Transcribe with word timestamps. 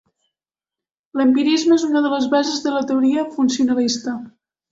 L'empirisme 1.19 1.77
és 1.81 1.85
una 1.89 2.01
de 2.07 2.11
les 2.15 2.25
bases 2.33 2.65
de 2.67 2.73
la 2.79 2.83
teoria 2.93 3.27
funcionalista. 3.37 4.17